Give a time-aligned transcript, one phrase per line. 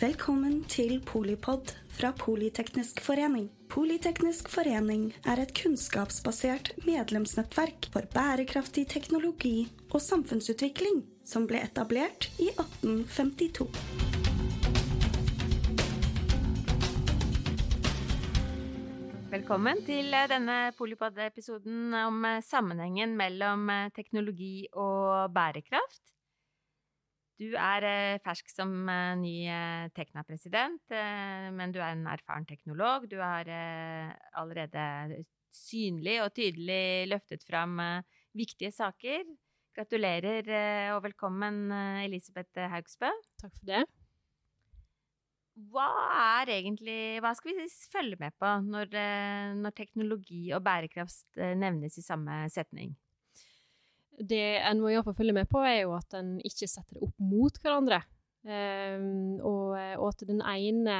[0.00, 3.50] Velkommen til Polipod fra Politeknisk forening.
[3.68, 12.48] Politeknisk forening er et kunnskapsbasert medlemsnettverk for bærekraftig teknologi og samfunnsutvikling som ble etablert i
[12.48, 13.68] 1852.
[19.36, 26.09] Velkommen til denne Polipod-episoden om sammenhengen mellom teknologi og bærekraft.
[27.40, 27.84] Du er
[28.20, 28.68] fersk som
[29.16, 29.46] ny
[29.96, 30.92] Tekna-president,
[31.56, 33.06] men du er en erfaren teknolog.
[33.08, 33.48] Du har
[34.36, 37.80] allerede synlig og tydelig løftet fram
[38.36, 39.24] viktige saker.
[39.72, 40.52] Gratulerer
[40.98, 41.72] og velkommen,
[42.04, 43.08] Elisabeth Haugsbø.
[43.40, 43.86] Takk for det
[45.68, 45.86] hva
[46.40, 51.56] er egentlig Hva skal vi følge med på når, eh, når teknologi og bærekraft eh,
[51.58, 52.94] nevnes i samme setning?
[54.20, 57.22] Det en må iallfall følge med på, er jo at en ikke setter det opp
[57.24, 58.02] mot hverandre.
[58.40, 60.96] Um, og, og, at den ene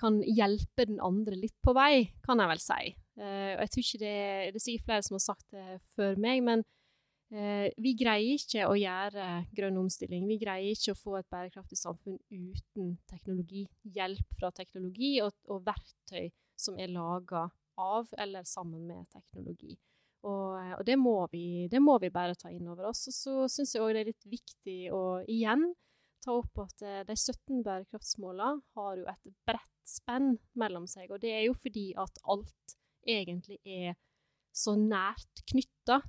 [0.00, 2.92] kan hjelpe den andre litt på vei, kan jeg vel si.
[3.20, 4.18] Uh, og jeg tror ikke det,
[4.54, 6.64] det er sikkert flere som har sagt det før meg, men
[7.36, 10.24] uh, vi greier ikke å gjøre grønn omstilling.
[10.30, 13.66] Vi greier ikke å få et bærekraftig samfunn uten teknologi.
[13.96, 17.48] Hjelp fra teknologi og, og verktøy som er laga
[17.80, 19.76] av eller sammen med teknologi.
[20.26, 23.06] Og, og det, må vi, det, må vi, bare ta inn over oss.
[23.08, 25.70] Og så syns jeg òg det er litt viktig å igjen
[26.20, 31.08] ta opp at eh, de 17 bærekraftsmålene har jo et bredt spenn mellom seg.
[31.08, 32.76] Og det er jo fordi at alt
[33.08, 33.96] egentlig er
[34.52, 36.02] så nært knytta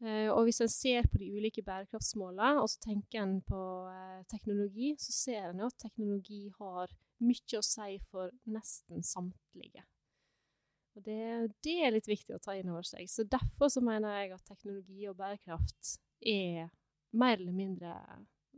[0.00, 3.60] Uh, og hvis en ser på de ulike bærekraftsmålene, og så tenker en på
[4.32, 9.84] teknologi, så ser en jo at teknologi har mye å si for nesten samtlige.
[10.98, 11.20] Og det,
[11.64, 13.06] det, er litt viktig å ta inn over seg.
[13.10, 15.96] Så derfor så mener jeg at teknologi og bærekraft
[16.26, 16.68] er
[17.16, 17.94] mer eller mindre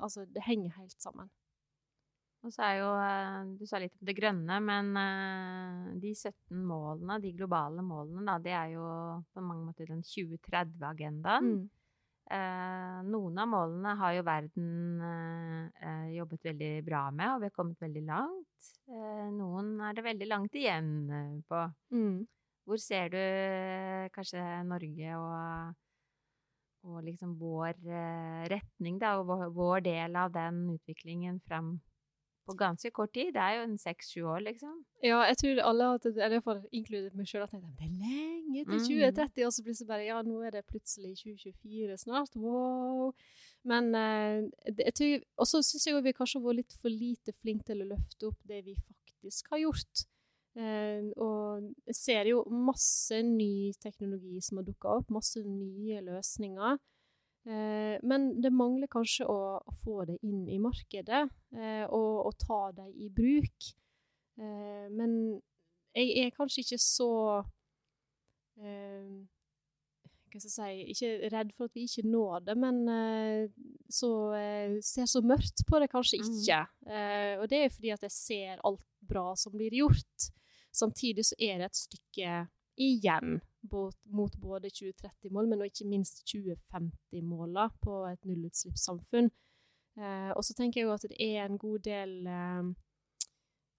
[0.03, 1.29] Altså, det henger helt sammen.
[2.43, 6.65] Og så er jo eh, Du sa litt om det grønne, men eh, de 17
[6.67, 8.87] målene, de globale målene, da, det er jo
[9.37, 11.53] på mange måter den 2030-agendaen.
[11.53, 11.69] Mm.
[12.31, 17.57] Eh, noen av målene har jo verden eh, jobbet veldig bra med, og vi har
[17.57, 18.69] kommet veldig langt.
[18.89, 21.63] Eh, noen er det veldig langt igjen eh, på.
[21.97, 22.23] Mm.
[22.63, 23.19] Hvor ser du
[24.15, 25.79] kanskje Norge og,
[26.87, 27.75] og liksom vår
[28.53, 31.75] retning, da, og vår, vår del av den utviklingen fram
[32.47, 33.33] på ganske kort tid.
[33.35, 34.75] Det er jo en seks-sju år, liksom.
[35.05, 38.65] Ja, jeg tror alle har eller iallfall inkludert meg sjøl, at jeg det er lenge
[38.69, 39.47] til 2030, mm.
[39.47, 42.37] og så det bare ja, nå er det plutselig 2024 snart.
[42.37, 43.13] Wow.
[43.69, 44.41] Men eh,
[44.75, 47.85] jeg tror Og så syns jeg vi kanskje har vært litt for lite flinke til
[47.85, 50.07] å løfte opp det vi faktisk har gjort.
[50.59, 56.81] Eh, og jeg ser jo masse ny teknologi som har dukka opp, masse nye løsninger.
[57.43, 61.25] Eh, men det mangler kanskje å, å, få det inn i markedet,
[61.57, 63.73] eh, og, og, ta det i bruk.
[64.39, 65.17] Eh, men
[65.93, 67.11] jeg er kanskje ikke så
[70.33, 72.77] Hva skal jeg si Ikke redd for at vi ikke når det, men
[73.93, 74.11] så
[74.85, 76.29] ser så mørkt på det kanskje mm.
[76.31, 76.61] ikke.
[76.87, 77.43] Mm.
[77.43, 80.29] og det er fordi at jeg ser alt bra som blir gjort.
[80.73, 82.37] Samtidig så er det et stykke
[82.77, 83.41] igjen
[83.71, 89.31] mot både 2030-mål, men ikke minst 2050-måla på et nullutslippssamfunn.
[89.99, 92.73] Eh, og så tenker jeg jo at det er en god del eh,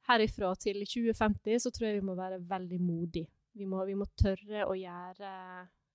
[0.08, 3.30] Herifra til 2050 så tror jeg vi må være veldig modige.
[3.54, 5.34] Vi må, vi må tørre å gjøre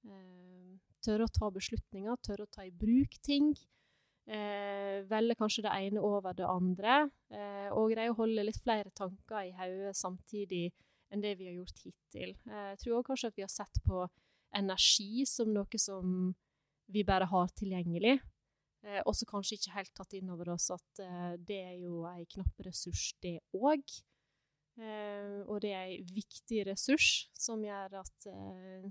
[0.08, 3.52] eh, Tørre å ta beslutninger, tørre å ta i bruk ting.
[4.28, 6.96] Eh, velge kanskje det ene over det andre,
[7.30, 10.66] eh, og greie å holde litt flere tanker i hodet samtidig
[11.12, 12.34] enn det vi har gjort hittil.
[12.48, 14.02] Eh, jeg tror også kanskje at vi har sett på
[14.58, 16.34] energi som noe som
[16.88, 18.18] vi bare har tilgjengelig.
[18.86, 22.28] Eh, også kanskje ikke helt tatt inn over oss at eh, det er jo en
[22.36, 23.82] knapp ressurs, det òg.
[24.78, 28.86] Eh, og det er en viktig ressurs som gjør at eh,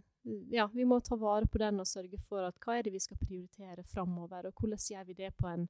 [0.51, 3.03] ja, vi må ta vare på den og sørge for at hva er det vi
[3.03, 5.63] skal prioritere framover, og hvordan gjør vi det på en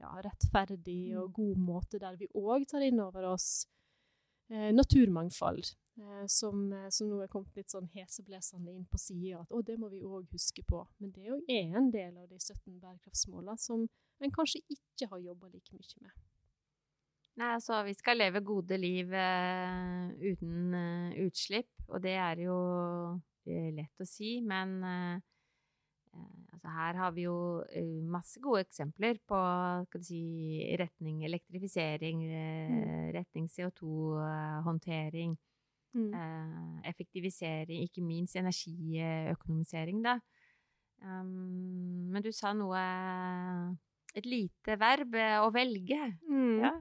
[0.00, 1.34] ja, rettferdig og mm.
[1.40, 3.66] god måte, der vi òg tar inn over oss
[4.50, 5.64] naturmangfold,
[5.98, 9.44] eh, som, eh, som, nå er kommet litt sånn heseblesende inn på sida.
[9.44, 10.82] At å, det må vi òg huske på.
[10.98, 13.86] Men det er en del av de 17 bærekraftsmålene som
[14.20, 16.18] en kanskje ikke har jobba like mye med.
[17.40, 22.56] Nei, altså, vi skal leve gode liv uh, uten uh, utslipp, og det er jo
[23.46, 25.16] lett å si, men uh, Eh,
[26.60, 27.36] altså her har vi jo
[27.72, 29.38] eh, masse gode eksempler på
[30.04, 30.20] si,
[30.76, 33.06] retning elektrifisering, eh, mm.
[33.16, 35.34] retning CO2-håndtering,
[35.96, 36.12] mm.
[36.84, 40.18] effektivisering, ikke minst energiøkonomisering, da.
[41.00, 42.76] Um, men du sa noe
[44.12, 45.96] Et lite verb å velge.
[46.28, 46.58] Mm.
[46.60, 46.74] Ja.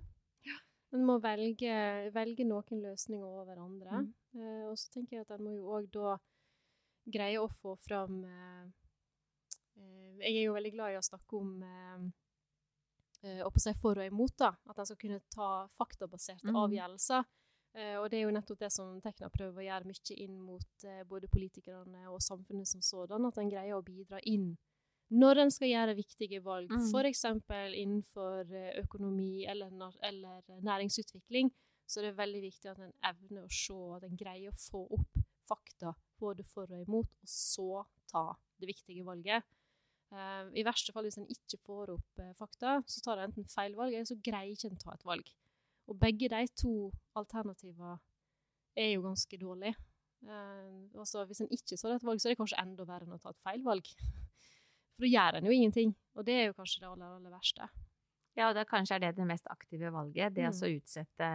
[0.92, 1.74] En må velge,
[2.16, 4.02] velge, noen løsninger over andre.
[4.02, 4.14] Mm.
[4.42, 6.16] Eh, og så tenker jeg at en må jo òg da
[7.10, 8.68] greie å få fram eh, eh,
[10.20, 12.08] Jeg er jo veldig glad i å snakke om eh,
[13.30, 14.38] eh å si for og imot.
[14.38, 16.62] da, At en skal kunne ta faktabaserte mm.
[16.64, 17.28] avgjørelser.
[17.78, 20.88] Eh, og det er jo nettopp det som Tekna prøver å gjøre mye inn mot
[21.08, 23.30] både politikerne og samfunnet som sådan.
[23.30, 24.58] At en greier å bidra inn
[25.10, 26.90] når en skal gjøre viktige valg, mm.
[26.94, 27.24] f.eks.
[27.82, 29.72] innenfor eh, økonomi eller,
[30.06, 31.50] eller, næringsutvikling,
[31.90, 34.84] så det er veldig viktig at en evner å se, at en greier å få
[35.00, 37.82] opp fakta både for og imot, og så
[38.12, 38.28] ta
[38.62, 39.48] det viktige valget.
[40.10, 43.46] Uh, I verste fall, hvis en ikke får opp uh, fakta, så tar en enten
[43.50, 45.30] feil valg, eller så greier ikke en ta et valg.
[45.90, 46.74] Og begge de to
[47.18, 47.98] alternativene
[48.78, 49.78] er jo ganske dårlige.
[50.30, 53.22] Altså, hvis en ikke tar et valg, så er det kanskje enda verre enn å
[53.22, 53.88] ta et feil valg.
[55.00, 55.94] For da gjør en jo ingenting.
[56.18, 57.70] Og det er jo kanskje det aller, aller verste.
[58.38, 60.36] Ja, og da kanskje er det det mest aktive valget.
[60.36, 60.60] Det mm.
[60.60, 61.30] å utsette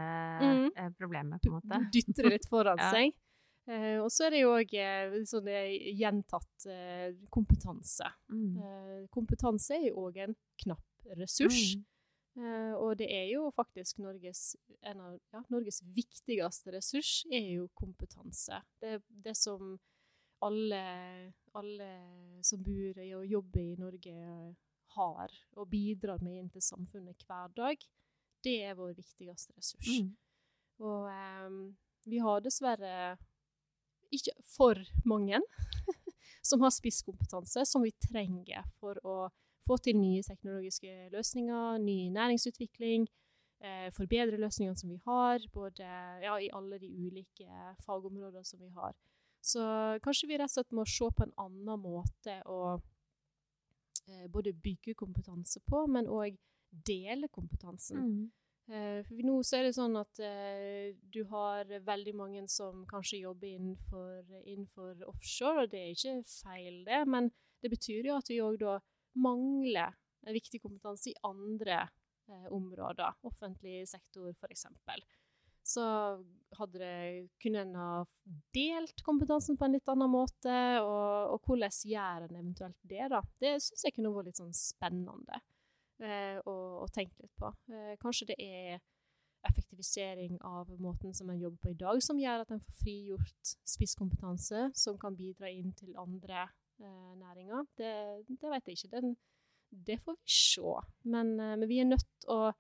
[0.44, 0.66] mm.
[0.80, 1.80] Eh, problemet, på en måte.
[1.92, 2.90] Dytte det litt foran ja.
[2.94, 3.16] seg.
[3.64, 8.10] Eh, og så er det jo òg eh, sånn gjentatt eh, kompetanse.
[8.28, 8.58] Mm.
[8.60, 11.74] Eh, kompetanse er jo òg en knapp ressurs.
[11.78, 11.86] Mm.
[12.34, 17.70] Eh, og det er jo faktisk Norges, en av ja, Norges viktigste ressurs er jo
[17.78, 18.60] kompetanse.
[18.82, 19.76] Det, det som
[20.44, 20.84] alle,
[21.56, 21.90] alle
[22.44, 24.16] som bor og jobber i Norge,
[24.94, 27.80] har og bidrar med inn til samfunnet hver dag,
[28.44, 29.88] det er vår viktigste ressurs.
[29.88, 30.12] Mm.
[30.84, 31.08] Og
[32.06, 33.16] vi har dessverre
[34.16, 34.78] ikke for
[35.08, 35.40] mange
[36.48, 39.16] som har spisskompetanse som vi trenger for å
[39.64, 43.06] få til nye teknologiske løsninger, ny næringsutvikling,
[43.64, 45.88] eh, forbedre løsningene som vi har, både
[46.24, 47.48] ja, i alle de ulike
[47.86, 48.92] fagområdene som vi har.
[49.44, 49.64] Så
[50.04, 52.60] kanskje vi rett og slett må se på en annen måte å
[54.08, 56.36] eh, både bygge kompetanse på, men òg
[56.84, 58.00] dele kompetansen.
[58.00, 58.32] Mm.
[58.64, 63.20] Eh, for nå så er det sånn at eh, du har veldig mange som kanskje
[63.26, 67.28] jobber innenfor, innenfor, offshore, og det er ikke feil, det, men
[67.60, 68.78] det betyr jo at vi òg da
[69.20, 69.92] mangler
[70.24, 74.64] viktig kompetanse i andre eh, områder, offentlig sektor f.eks
[75.64, 75.84] så
[76.58, 77.90] hadde det, kunne en ha
[78.54, 80.56] delt kompetansen på en litt annen måte.
[80.84, 83.22] Og, og hvordan gjør en eventuelt det, da?
[83.40, 85.40] Det syns jeg kunne vært litt sånn spennende
[86.02, 87.50] eh, å, å, tenke litt på.
[87.70, 88.82] Eh, kanskje det er
[89.44, 93.54] effektivisering av måten som en jobber på i dag, som gjør at en får frigjort
[93.68, 96.46] spisskompetanse som kan bidra inn til andre
[96.80, 97.68] eh, næringer.
[97.76, 97.94] Det,
[98.30, 98.92] det, vet jeg ikke.
[98.96, 99.16] Den,
[99.70, 100.76] det får vi se.
[101.04, 102.52] Men, men vi er nødt til å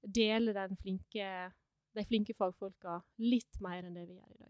[0.00, 1.26] dele flinke
[1.96, 4.49] de flinke fagfolka litt mer enn det vi gjør i dag.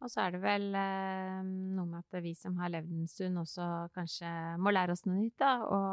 [0.00, 3.36] Og så er det vel eh, noe med at vi som har levd en stund,
[3.42, 4.30] også kanskje
[4.62, 5.58] må lære oss noe nytt, da.
[5.66, 5.90] Og,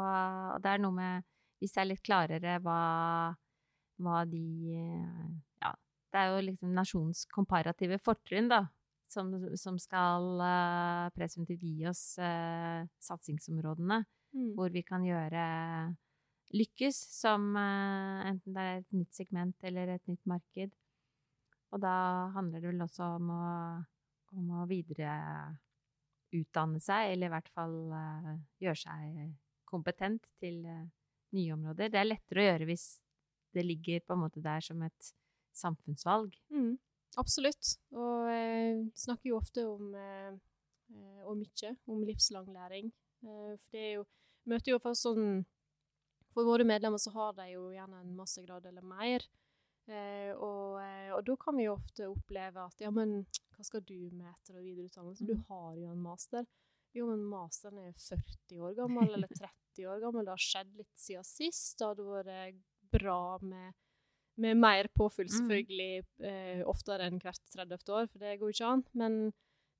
[0.54, 1.28] og det er noe med
[1.58, 2.80] Hvis det er litt klarere hva,
[3.98, 4.44] hva de
[5.60, 5.72] Ja,
[6.14, 8.64] det er jo liksom nasjonens komparative fortrinn, da.
[9.08, 14.02] Som, som skal uh, presumptivt gi oss uh, satsingsområdene.
[14.36, 14.50] Mm.
[14.56, 15.44] Hvor vi kan gjøre
[16.52, 20.76] lykkes som uh, enten det er et nytt segment eller et nytt marked.
[21.72, 21.94] Og da
[22.36, 23.46] handler det vel også om å,
[24.36, 29.02] om å videreutdanne seg, eller i hvert fall uh, gjøre seg
[29.68, 30.90] kompetent til uh,
[31.36, 31.86] nye områder.
[31.92, 32.86] Det er lettere å gjøre hvis
[33.56, 35.02] det ligger på en måte der som et
[35.56, 36.30] samfunnsvalg.
[36.54, 36.74] Mm,
[37.20, 37.64] absolutt.
[37.96, 39.84] Og jeg snakker jo ofte om,
[41.24, 42.86] og mye om livslang læring.
[43.20, 44.04] for det er jo
[44.48, 45.44] Møter jo for sånn
[46.38, 49.24] for våre medlemmer så har de jo gjerne en mastergrad eller mer.
[49.88, 53.22] Eh, og, eh, og, da kan vi jo ofte oppleve at ja, men
[53.56, 55.26] hva skal du med etter- og videreutdannelse?
[55.26, 55.44] Du mm.
[55.48, 56.46] har jo en master.
[56.96, 60.26] Jo, men masteren er 40 år gammel, eller 30 år gammel.
[60.26, 61.76] Det har skjedd litt siden sist.
[61.78, 63.76] Det hadde vært bra med,
[64.40, 65.36] med mer påfyll, mm.
[65.36, 67.92] selvfølgelig, eh, oftere enn hvert 30.
[67.92, 68.84] år, for det går jo ikke an.
[68.98, 69.20] Men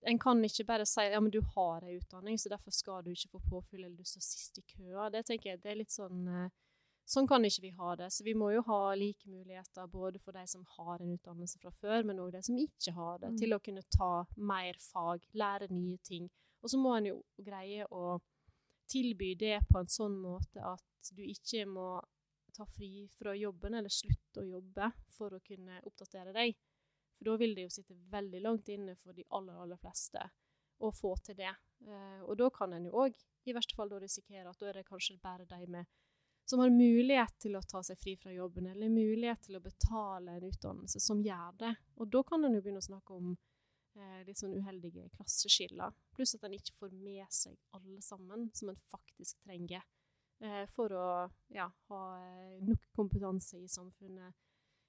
[0.08, 3.12] en kan ikke bare si ja, men du har en utdanning, så derfor skal du
[3.12, 5.08] ikke få påfyll, eller du står sist i køa.
[5.14, 6.50] Det tenker jeg, det er litt sånn eh,
[7.08, 8.10] Sånn kan ikke vi ha det.
[8.12, 11.72] Så vi må jo ha like muligheter både for de som har en utdannelse fra
[11.80, 13.38] før, men òg de som ikke har det, mm.
[13.40, 16.28] til å kunne ta mer fag, lære nye ting.
[16.60, 18.18] Og så må en jo greie å
[18.92, 21.88] tilby det på en sånn måte at du ikke må
[22.56, 26.56] ta fri fra jobben eller slutte å jobbe for å kunne oppdatere deg.
[27.16, 30.26] For da vil det jo sitte veldig langt inne for de aller, aller fleste
[30.84, 31.54] å få til det.
[31.86, 33.16] Eh, og da kan en jo òg
[33.48, 35.88] i verste fall risikere at da er det kanskje bare de med
[36.48, 40.38] som har mulighet til å ta seg fri fra jobben, eller mulighet til å betale
[40.38, 41.74] en utdannelse, som gjør det.
[42.00, 45.92] Og da kan en jo begynne å snakke om eh, litt sånn uheldige klasseskiller.
[46.16, 49.84] Pluss at en ikke får med seg alle sammen som en faktisk trenger
[50.40, 51.08] eh, for å
[51.52, 54.46] ja, ha eh, nok kompetanse i samfunnet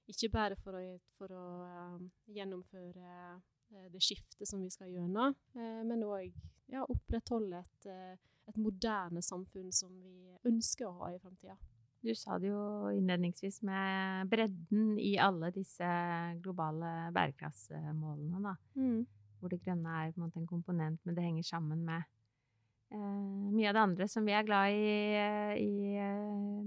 [0.10, 0.84] Ikke bare for å,
[1.20, 2.08] for å eh,
[2.40, 6.32] gjennomføre uh, det skiftet som vi skal gjennom, uh, men òg
[6.72, 7.92] ja, opprettholde et,
[8.50, 11.58] et, moderne samfunn som vi ønsker å ha i fremtida.
[12.00, 15.88] Du sa det jo innledningsvis med bredden i alle disse
[16.44, 18.56] globale bærekraftsmålene, da.
[18.80, 19.02] Mm.
[19.40, 22.08] Hvor det grønne er på en en komponent, men det henger sammen med
[22.90, 26.00] mye av det andre som vi er glad i i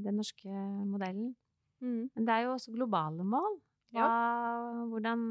[0.05, 0.49] den norske
[0.87, 1.35] modellen.
[1.83, 2.11] Mm.
[2.15, 3.59] Men det er jo også globale mål.
[3.93, 4.85] Hva, ja.
[4.89, 5.25] Hvordan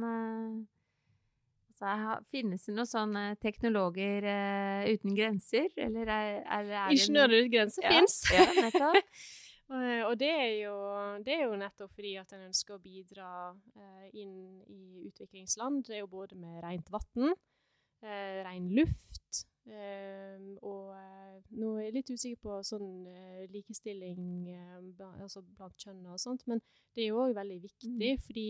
[1.81, 7.53] altså, Finnes det noen sånne teknologer uh, uten grenser, eller er, er, er Ingeniører uten
[7.53, 8.17] grenser ja, fins!
[8.35, 9.21] Ja, nettopp.
[10.09, 10.75] og det er, jo,
[11.23, 14.35] det er, jo, nettopp fordi at en ønsker å bidra uh, inn
[14.67, 15.85] i utviklingsland.
[15.87, 17.31] Det er jo både med rent vann,
[18.03, 19.45] uh, ren luft,
[20.65, 20.87] og
[21.53, 23.05] nå er jeg litt usikker på sånn
[23.53, 24.49] likestilling
[24.97, 26.59] altså blant kjønn og sånt, men
[26.97, 28.23] det er jo òg veldig viktig, mm.
[28.25, 28.47] fordi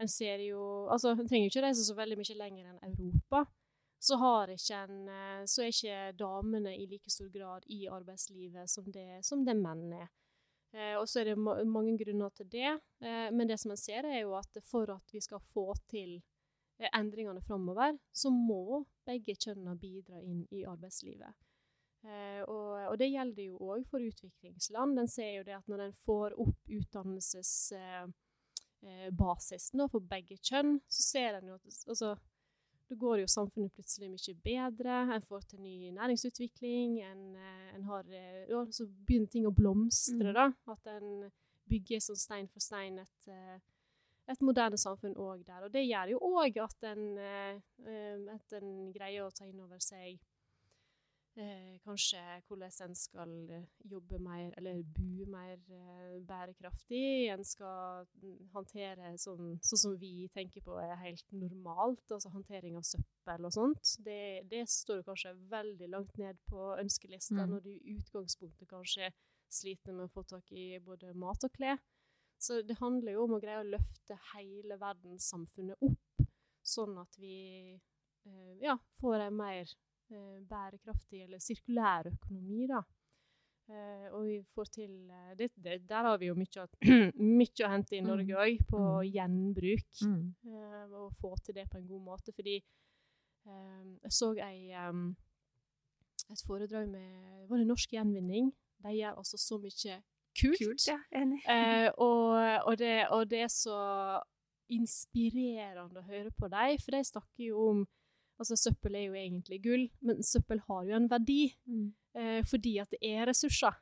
[0.00, 3.44] en ser jo Altså, en trenger jo ikke reise så veldig mye lenger enn Europa.
[4.00, 5.10] Så, en,
[5.44, 9.92] så er ikke damene i like stor grad i arbeidslivet som det, som det menn
[9.92, 10.08] er.
[10.96, 12.78] og så er det ma mange grunner til det,
[13.36, 16.16] men det som en ser, er jo at for at vi skal få til
[16.96, 21.36] endringene framover, så må begge kjønnene bidra inn i arbeidslivet.
[22.04, 24.98] Eh, og, og, det gjelder jo òg for utviklingsland.
[24.98, 28.16] En ser jo det at når en får opp utdannelsesbasisen
[28.82, 32.14] eh, da, for begge kjønn, så ser en jo at altså,
[32.90, 35.00] da går jo samfunnet plutselig mye bedre.
[35.14, 37.00] En får til ny næringsutvikling.
[37.06, 40.32] En, eh, en har, eh, ja, så begynner ting å blomstre.
[40.32, 40.34] Mm.
[40.34, 41.30] da, At en
[41.70, 43.30] bygger sånn stein for stein et
[44.30, 45.64] et moderne samfunn òg der.
[45.66, 50.20] Og det gjør jo òg at, at en greier å ta inn over seg
[51.38, 57.28] eh, kanskje hvordan en skal eh, jobbe mer, eller bo mer eh, bærekraftig.
[57.32, 58.08] En skal
[58.54, 63.54] håndtere sånn, sånn, som vi tenker på er helt normalt, altså håndtering av søppel og
[63.54, 63.94] sånt.
[64.04, 67.46] Det, det står kanskje veldig langt ned på ønskelista mm.
[67.54, 69.12] når du i utgangspunktet kanskje
[69.50, 71.80] sliter med å få tak i både mat og klær.
[72.40, 76.28] Så det handler jo om å greie å løfte hele verdenssamfunnet opp,
[76.64, 77.36] sånn at vi
[77.76, 79.74] eh, ja, får en mer
[80.50, 82.82] bærekraftig eller sirkulær økonomi, da.
[83.70, 86.64] Eh, og vi får til eh, det, det, Der har vi jo mye,
[87.40, 88.66] mye å hente i Norge òg, mm.
[88.66, 89.10] på mm.
[89.14, 90.00] gjenbruk.
[90.02, 90.24] Mm.
[90.50, 92.34] Eh, og få til det på en god måte.
[92.34, 94.72] Fordi eh, jeg så ei,
[96.30, 98.50] et foredrag med Var det Norsk Gjenvinning?
[98.82, 100.00] De gjør altså så mye
[100.40, 100.58] kult.
[100.58, 101.40] kult ja, enig.
[101.46, 102.34] Eh, og,
[102.66, 103.78] og, det, og, det, er så
[104.70, 107.86] inspirerende å høre på dem, for de snakker jo om
[108.40, 111.86] Altså, søppel er jo egentlig gull, men søppel har jo en verdi mm.
[112.16, 113.76] eh, fordi at det er ressurser.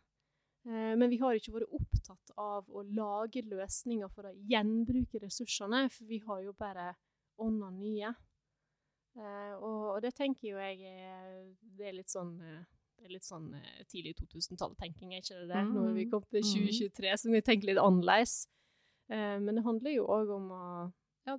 [0.66, 5.86] Eh, men vi har ikke vært opptatt av å lage løsninger for å gjenbruke ressursene,
[5.94, 6.90] for vi har jo bare
[7.38, 8.10] ånda nye.
[9.18, 11.38] Eh, og, og, det tenker jo jeg er,
[11.78, 12.66] det er litt sånn eh,
[12.98, 15.60] det er litt sånn eh, tidlig 2000-tall-tenking, er ikke det det?
[15.68, 15.74] Mm.
[15.76, 18.40] Når vi kommet til 2023, så må vi tenke litt annerledes.
[19.12, 20.64] Eh, men det handler jo òg om å,
[21.28, 21.36] ja,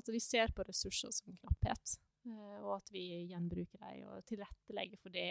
[0.00, 1.96] at vi ser på ressurser som knapphet.
[2.26, 5.28] Eh, og at vi gjenbruker dem og tilrettelegger for det,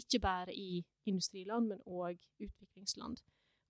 [0.00, 3.20] ikke bare i industriland, men òg utviklingsland.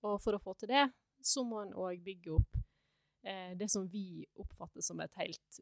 [0.07, 0.87] Og for å få til det,
[1.19, 2.59] så må en òg bygge opp
[3.27, 5.61] eh, det som vi oppfatter som et helt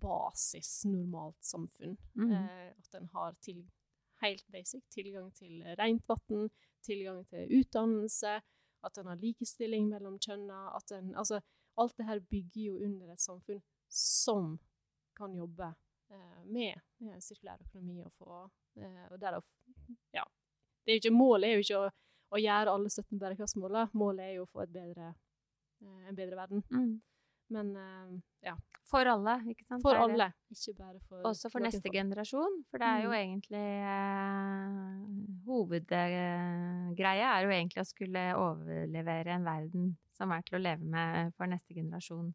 [0.00, 1.98] basis normalt samfunn.
[2.16, 2.32] Mm.
[2.32, 3.60] Eh, at en har til
[4.24, 4.86] helt basic.
[4.94, 6.48] Tilgang til rent vann,
[6.84, 8.38] tilgang til utdannelse,
[8.84, 10.70] at en har likestilling mellom kjønna.
[10.72, 11.40] Altså,
[11.76, 14.54] alt det her bygger jo under et samfunn som
[15.16, 15.74] kan jobbe
[16.52, 16.80] med,
[17.22, 18.44] sirkulær økonomi og få
[18.80, 19.44] eh, og derav,
[20.14, 20.24] ja.
[20.84, 21.88] Det er ikke, målet er jo ikke å,
[22.36, 23.88] å gjøre alle 17 bærekraftsmålene.
[23.96, 25.14] Målet er jo å få bedre,
[25.80, 26.64] eh, en bedre verden.
[26.68, 26.94] Mm.
[27.54, 28.12] Men uh,
[28.44, 28.54] ja.
[28.88, 29.80] For alle, ikke sant?
[29.84, 31.96] For alle, ikke bare for Også for neste folk.
[31.96, 33.16] generasjon, for det er jo mm.
[33.18, 33.62] egentlig
[33.94, 34.74] eh,
[35.46, 41.32] Hovedgreia er jo egentlig å skulle overlevere en verden som er til å leve med
[41.38, 42.28] for neste generasjon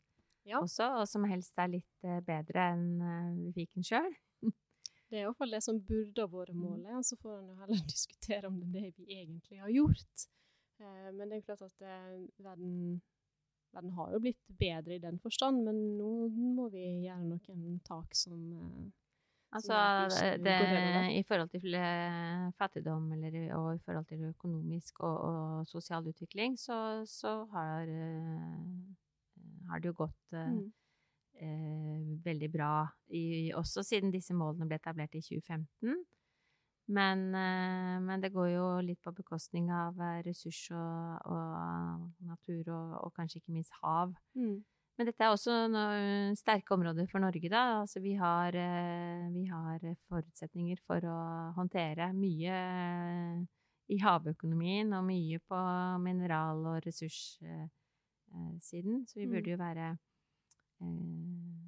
[0.50, 0.63] ja.
[0.63, 2.89] også, og som helst er litt uh, bedre enn
[3.46, 4.12] vi fikk den sjøl.
[5.10, 6.60] Det er iallfall det som burde ha vært mm.
[6.62, 9.72] målet, og så får en jo heller diskutere om det er det vi egentlig har
[9.74, 10.27] gjort.
[10.79, 11.88] men det er klart at
[12.39, 13.00] verden
[13.74, 18.18] verden har jo blitt bedre i den forstand, men nå må vi gjøre noen tak
[18.18, 18.89] som eh,
[19.50, 19.74] Altså,
[20.38, 20.51] det,
[21.18, 26.53] i forhold til eh, fattigdom eller, og i forhold til økonomisk og, og sosial utvikling,
[26.53, 27.89] så, så har,
[29.70, 30.64] har, det jo gått uh, mm.
[31.42, 32.74] uh, veldig bra,
[33.10, 36.00] i, også siden disse målene ble etablert i 2015.
[36.90, 42.64] Men, eh, men, det går jo litt på bekostning av eh, ressurs og, og natur,
[42.74, 44.16] og, og, kanskje ikke minst hav.
[44.34, 44.58] Mm.
[44.98, 47.62] Men dette er også noe, sterke områder for Norge, da.
[47.84, 51.20] Altså vi har, eh, vi har forutsetninger for å
[51.60, 53.46] håndtere mye eh,
[53.94, 55.62] i havøkonomien og mye på
[56.02, 56.82] mineral- og
[58.30, 59.08] ressurssiden.
[59.08, 59.52] Så vi burde mm.
[59.52, 59.88] jo være
[60.82, 61.60] eh,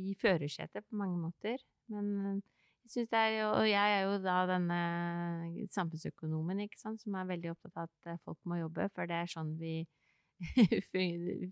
[0.00, 1.58] i førersetet på mange måter.
[1.88, 2.42] Men
[2.84, 4.80] jeg syns det er jo Og jeg er jo da denne
[5.70, 9.30] samfunnsøkonomen, ikke sant, som er veldig opptatt av at folk må jobbe, for det er
[9.30, 9.86] sånn vi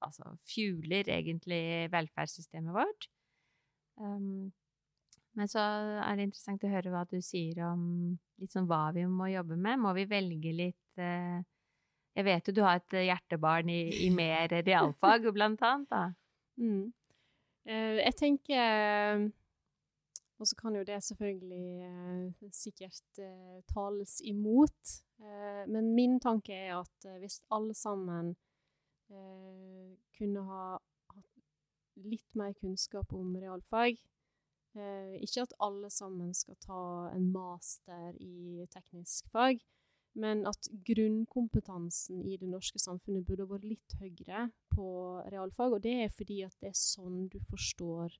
[0.00, 3.08] altså fueler egentlig velferdssystemet vårt.
[4.00, 4.52] Um,
[5.36, 7.82] men så er det interessant å høre hva du sier om
[8.48, 9.78] sånn hva vi må jobbe med.
[9.82, 11.44] Må vi velge litt uh,
[12.20, 15.90] Jeg vet jo du har et hjertebarn i, i mer realfag, blant annet.
[15.90, 16.06] da.
[16.60, 16.90] Mm.
[17.68, 19.28] Uh, jeg tenker
[20.40, 23.20] Og så kan jo det selvfølgelig sikkert
[23.68, 24.94] tales imot.
[25.68, 28.30] men min tanke er at hvis alle sammen
[29.10, 30.64] eh, kunne ha
[31.14, 31.42] hatt
[32.04, 33.98] litt mer kunnskap om realfag.
[34.78, 36.82] Eh, ikke at alle sammen skal ta
[37.14, 39.62] en master i teknisk fag,
[40.20, 44.88] men at grunnkompetansen i det norske samfunnet burde vært litt høyere på
[45.32, 45.76] realfag.
[45.76, 48.14] Og det er fordi at det er sånn du forstår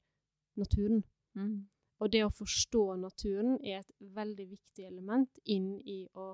[0.61, 1.05] naturen.
[1.39, 1.69] Mm.
[2.01, 6.33] Og det å forstå naturen er et veldig viktig element inn i å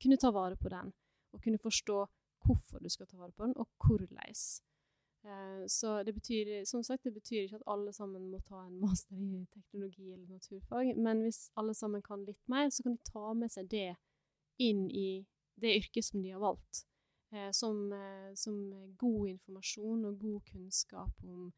[0.00, 0.92] kunne ta vare på den.
[1.34, 2.00] Og kunne forstå
[2.46, 4.18] hvorfor du skal ta vare på den, og hvordan.
[5.24, 8.78] Eh, så det betyr, som sagt, det betyr ikke at alle sammen må ta en
[8.80, 13.10] master i teknologi eller naturfag, men hvis alle sammen kan litt mer, så kan de
[13.12, 13.90] ta med seg det
[14.60, 15.24] inn i
[15.60, 16.84] det yrket som de har valgt.
[17.30, 18.56] Eh, som, eh, som,
[18.98, 21.52] god informasjon og god kunnskap om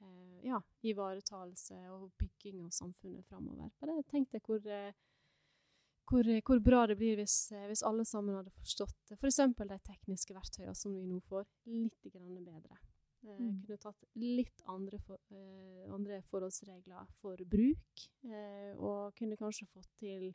[0.00, 3.68] eh, ja, ivaretakelse og bygging av samfunnet framover.
[3.82, 4.94] Bare tenk deg hvor eh,
[6.10, 9.42] hvor, hvor, bra det blir hvis, eh, hvis alle sammen hadde forstått f.eks.
[9.56, 12.78] For de tekniske verktøyene som vi nå får, litt bedre.
[13.26, 13.60] Eh, mm.
[13.66, 19.90] Kunne tatt litt andre, for, eh, andre, forholdsregler for bruk, eh, og kunne kanskje fått
[20.00, 20.30] til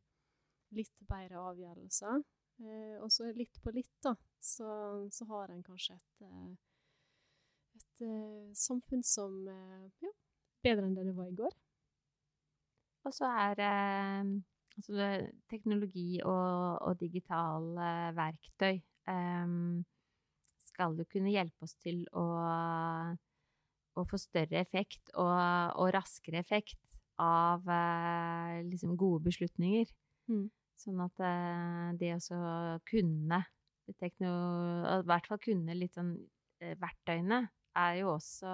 [0.75, 2.23] litt bedre avgjørelser.
[2.63, 4.69] Eh, og så litt på litt, da, så,
[5.11, 6.25] så har en kanskje et,
[7.75, 10.11] et, et samfunn som ja,
[10.65, 11.55] bedre enn det det var i går.
[13.05, 13.63] Og så er
[14.75, 19.53] Altså det, teknologi og, og digitale verktøy eh,
[20.67, 22.25] skal jo kunne hjelpe oss til å,
[23.95, 25.31] å få større effekt og,
[25.79, 29.87] og raskere effekt av eh, liksom gode beslutninger.
[30.31, 30.47] Mm.
[30.79, 32.55] Sånn at uh, det å
[32.87, 33.43] kunne
[34.01, 34.31] tekno,
[34.89, 38.51] I hvert fall kunne litt sånn uh, verktøyene, er jo også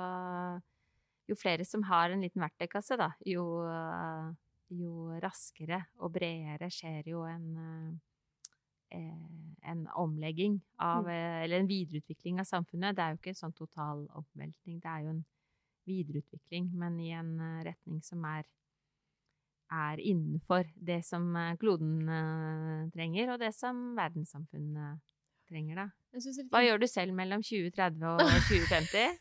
[1.29, 3.45] Jo flere som har en liten verktøykasse, da, jo
[4.75, 7.99] jo raskere og bredere skjer jo en,
[8.91, 11.11] eh, en omlegging av mm.
[11.11, 12.95] Eh, eller en videreutvikling av samfunnet.
[12.95, 15.23] Det er jo ikke en sånn total oppveltning, det er jo en
[15.89, 18.47] videreutvikling, men i en eh, retning som er,
[19.71, 21.31] er innenfor det som
[21.61, 22.09] kloden
[22.91, 24.99] trenger, og det som verdenssamfunnet
[25.51, 25.87] trenger, da.
[26.51, 29.15] Hva gjør du selv mellom 2030 og 2050?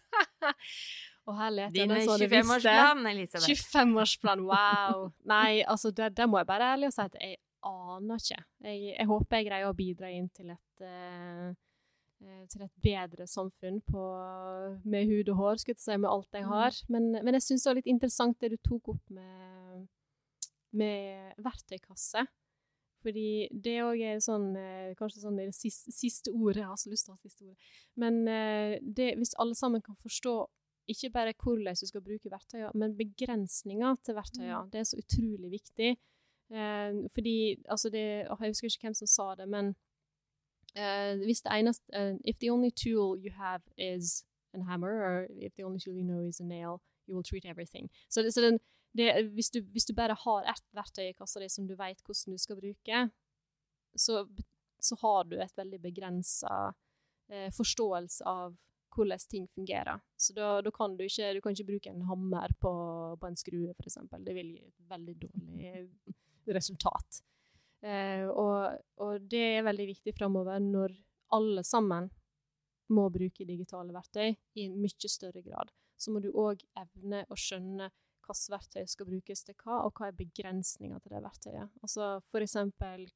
[1.28, 3.46] Og her leter Din 25-årsplan, Elisabeth.
[3.46, 5.08] 25-årsplan, wow.
[5.30, 7.36] Nei, altså, det, det, må jeg bare ærlig og si at jeg
[7.68, 8.44] aner ikke.
[8.64, 11.52] Jeg, jeg, håper jeg greier å bidra inn til et, uh,
[12.50, 14.06] til et bedre samfunn på,
[14.90, 16.52] med hud og hår, skulle jeg si, med alt jeg mm.
[16.56, 16.82] har.
[16.88, 19.86] Men, men, jeg syns det var litt interessant det du tok opp med,
[20.76, 22.26] med verktøykasse.
[23.00, 26.60] Fordi det òg er sånn eh, Kanskje sånn det siste, siste, ordet.
[26.60, 27.70] Jeg har så lyst til å ha siste ordet.
[28.00, 30.34] Men eh, det, hvis alle sammen kan forstå
[30.90, 34.64] ikke bare hvordan du skal bruke verktøyene, men begrensninger til verktøyene.
[34.64, 34.70] Mm.
[34.72, 35.90] Det er så utrolig viktig.
[36.50, 37.36] Eh, fordi
[37.68, 39.74] altså det, Jeg husker ikke hvem som sa det, men
[40.76, 45.54] eh, hvis det eneste If the only tool you have is a hammer, or if
[45.54, 47.90] the only tool you know is a nail, you will treat everything.
[48.10, 48.58] Så, det, så den,
[48.96, 52.00] det, hvis, du, hvis, du, bare har ett verktøy i kassa di som du vet
[52.02, 53.02] hvordan du skal bruke,
[53.94, 54.24] så,
[54.82, 56.72] så har du et veldig begrensa
[57.30, 58.56] eh, forståelse av
[58.90, 60.00] hvordan ting fungerer.
[60.16, 62.72] Så da, da, kan du ikke du kan ikke bruke en hammer på,
[63.20, 64.00] på en skrue, f.eks.
[64.18, 65.84] Det vil gi et veldig dårlig
[66.50, 67.22] resultat.
[67.80, 70.96] Eh, og, og, det er veldig viktig framover når
[71.36, 72.10] alle sammen
[72.90, 75.70] må bruke digitale verktøy i mye større grad.
[76.00, 77.90] Så må du òg evne å skjønne
[78.30, 81.74] hvilke verktøy skal brukes til hva, og hva er begrensninga til det verktøyet.
[81.82, 82.56] Altså f.eks.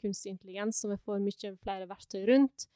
[0.00, 2.68] kunstig intelligens, som vi får mye flere verktøy rundt.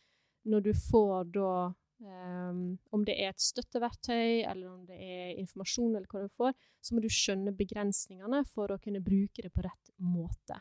[0.49, 1.53] Når du får da
[1.99, 6.53] Um, om det er et støtteverktøy, eller om det er informasjon, eller hva du får,
[6.79, 10.61] så må du skjønne begrensningene for å kunne bruke det på rett måte.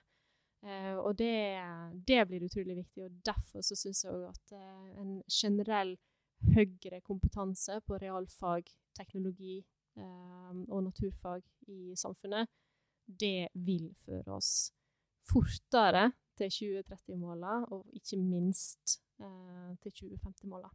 [0.65, 1.61] Uh, og det,
[2.09, 5.93] det, blir utrolig viktig, og derfor så syns jeg at uh, en generell
[6.55, 9.59] høyere kompetanse på realfag, teknologi
[9.97, 12.49] og naturfag i samfunnet,
[13.07, 14.71] det vil føre oss
[15.27, 20.69] fortere til 2030-måla, og ikke minst eh, til 2050-måla.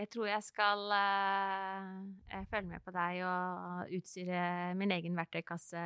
[0.00, 5.82] Jeg tror jeg skal uh, følge med på deg og utstyre min egen verktøykasse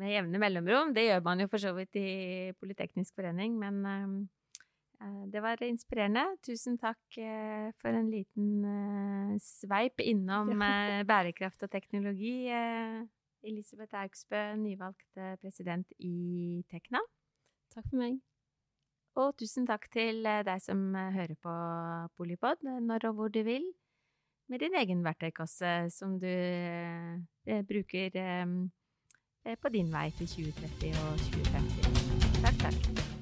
[0.00, 0.94] med jevne mellomrom.
[0.96, 4.14] Det gjør man jo for så vidt i Politeknisk forening, men uh,
[5.32, 6.22] det var inspirerende.
[6.46, 10.52] Tusen takk uh, for en liten sveip innom
[11.08, 12.36] bærekraft og teknologi.
[13.44, 17.02] Elisabeth Augsbø, nyvalgt president i Tekna.
[17.74, 18.22] Takk for meg.
[19.20, 21.54] Og tusen takk til eh, deg som eh, hører på
[22.18, 23.66] Polipod når og hvor du vil,
[24.50, 31.26] med din egen verktøykasse som du eh, bruker eh, på din vei til 2030 og
[31.30, 32.40] 2050.
[32.42, 33.13] Takk, takk.